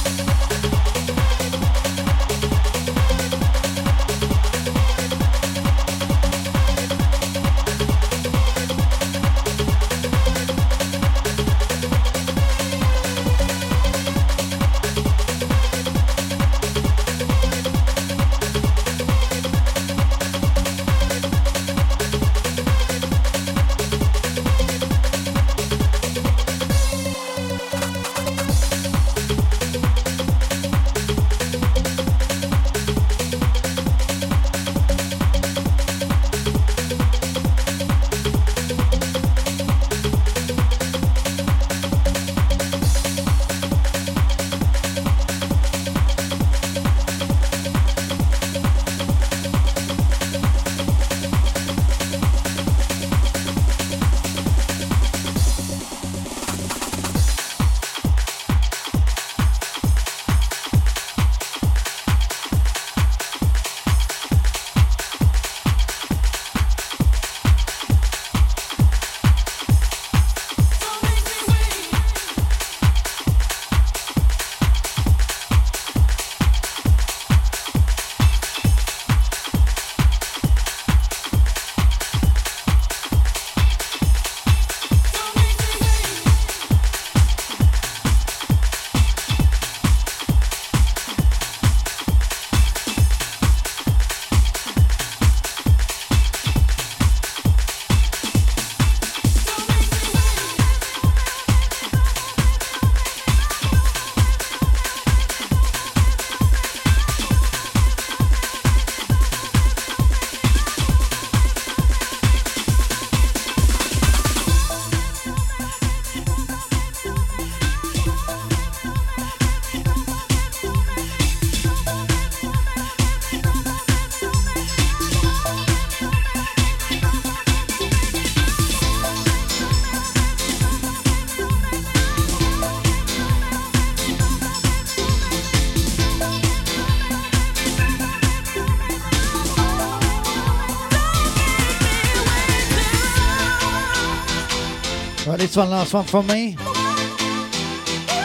One, 145.55 145.69
last 145.69 145.93
one 145.93 146.05
from 146.05 146.27
me. 146.29 146.57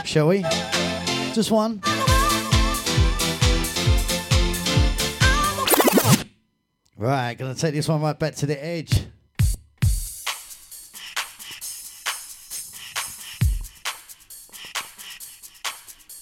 Shall 0.05 0.29
we? 0.29 0.43
Just 1.33 1.51
one. 1.51 1.81
Right, 6.95 7.37
gonna 7.37 7.53
take 7.53 7.73
this 7.73 7.89
one 7.89 8.01
right 8.01 8.17
back 8.17 8.35
to 8.35 8.45
the 8.45 8.63
edge. 8.63 8.91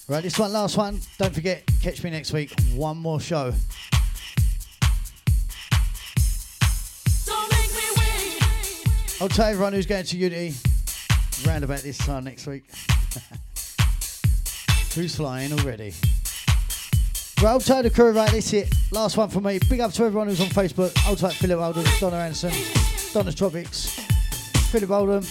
Right, 0.08 0.22
this 0.24 0.38
one, 0.38 0.52
last 0.52 0.76
one. 0.76 1.00
Don't 1.18 1.32
forget, 1.32 1.62
catch 1.82 2.02
me 2.02 2.10
next 2.10 2.32
week. 2.32 2.52
One 2.74 2.96
more 2.96 3.20
show. 3.20 3.54
I'll 9.20 9.28
tell 9.28 9.46
everyone 9.46 9.72
who's 9.72 9.86
going 9.86 10.04
to 10.04 10.16
Unity 10.16 10.54
round 11.44 11.64
about 11.64 11.80
this 11.80 11.98
time 11.98 12.24
next 12.24 12.46
week. 12.46 12.64
who's 14.94 15.16
flying 15.16 15.52
already? 15.52 15.92
Right, 17.42 17.50
I'll 17.50 17.60
tell 17.60 17.82
the 17.82 17.90
crew, 17.90 18.12
right, 18.12 18.30
this 18.30 18.52
it. 18.54 18.72
Last 18.90 19.16
one 19.16 19.28
for 19.28 19.40
me. 19.40 19.58
Big 19.68 19.80
up 19.80 19.92
to 19.92 20.04
everyone 20.04 20.28
who's 20.28 20.40
on 20.40 20.48
Facebook. 20.48 20.96
I'll 21.06 21.16
type 21.16 21.34
Philip 21.34 21.60
Oldham, 21.60 21.84
Donna 22.00 22.16
Anderson, 22.16 22.52
Donna's 23.12 23.34
Tropics, 23.34 23.90
Philip 24.70 24.90
Oldham, 24.90 25.22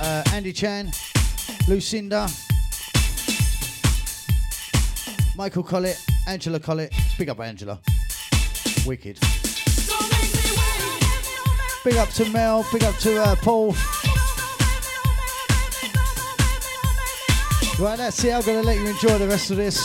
uh, 0.00 0.22
Andy 0.32 0.54
Chan, 0.54 0.90
Lucinda, 1.68 2.28
Michael 5.36 5.62
Collett, 5.62 6.02
Angela 6.26 6.58
Collett. 6.58 6.94
Big 7.18 7.28
up 7.28 7.40
Angela. 7.40 7.78
Wicked. 8.86 9.18
Big 11.84 11.96
up 11.96 12.08
to 12.10 12.28
Mel. 12.30 12.66
Big 12.72 12.84
up 12.84 12.94
to 12.96 13.22
uh, 13.22 13.36
Paul. 13.36 13.74
Right, 17.78 17.96
that's 17.96 18.24
it. 18.24 18.32
I'm 18.34 18.42
going 18.42 18.60
to 18.60 18.66
let 18.66 18.76
you 18.76 18.88
enjoy 18.88 19.18
the 19.18 19.28
rest 19.28 19.52
of 19.52 19.56
this. 19.56 19.80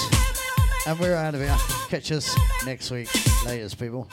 And 0.87 0.99
we're 0.99 1.13
out 1.15 1.35
of 1.35 1.41
here. 1.41 1.55
Catch 1.89 2.11
us 2.11 2.35
next 2.65 2.89
week. 2.89 3.07
Laters, 3.45 3.77
people. 3.77 4.07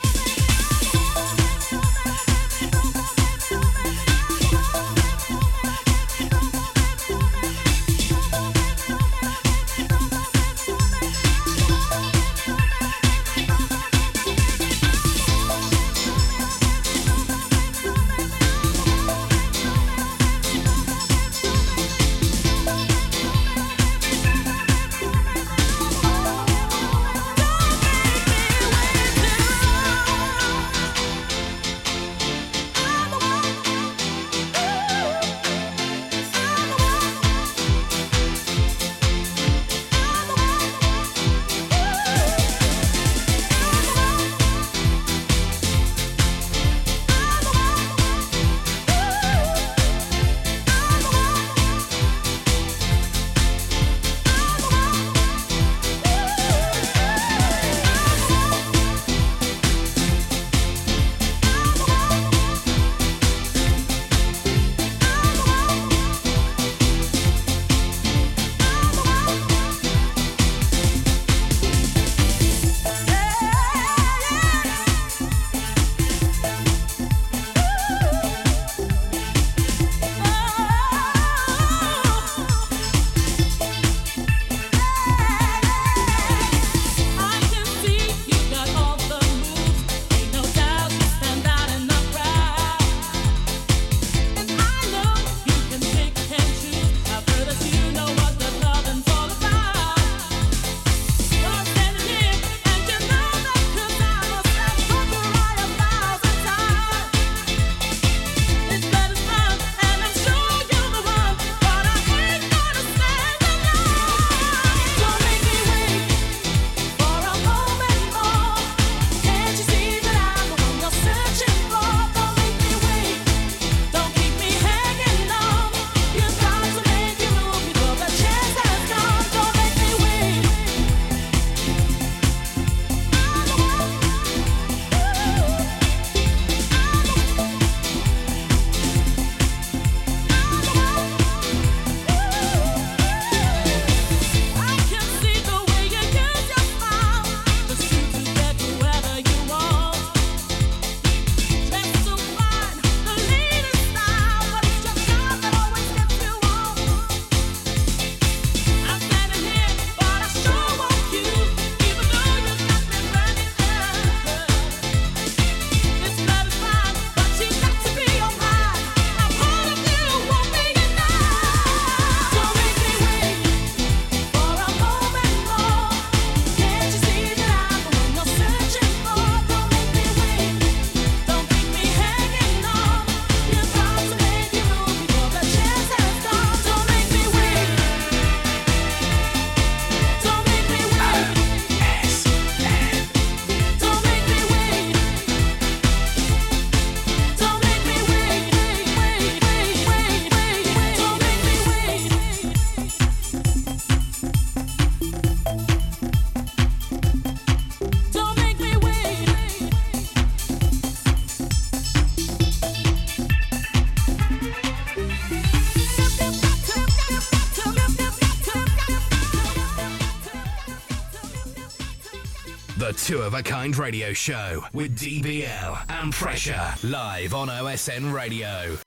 Two 223.11 223.23
of 223.23 223.33
a 223.33 223.43
Kind 223.43 223.77
Radio 223.77 224.13
Show 224.13 224.63
with 224.71 224.97
DBL 224.97 225.83
and 225.89 226.13
Pressure 226.13 226.73
live 226.81 227.33
on 227.33 227.49
OSN 227.49 228.13
Radio. 228.13 228.77